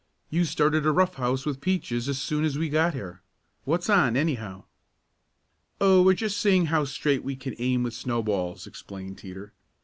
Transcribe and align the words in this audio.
"You 0.31 0.45
started 0.45 0.83
a 0.87 0.91
rough 0.91 1.13
house 1.17 1.45
with 1.45 1.61
Peaches 1.61 2.09
as 2.09 2.19
soon 2.19 2.43
as 2.43 2.57
we 2.57 2.69
got 2.69 2.95
here. 2.95 3.21
What's 3.65 3.87
on, 3.87 4.17
anyhow?" 4.17 4.63
"Oh, 5.79 6.01
we're 6.01 6.15
just 6.15 6.37
seeing 6.37 6.65
how 6.73 6.85
straight 6.85 7.23
we 7.23 7.35
can 7.35 7.53
aim 7.59 7.83
with 7.83 7.93
snowballs," 7.93 8.65
explained 8.65 9.19
Teeter. 9.19 9.53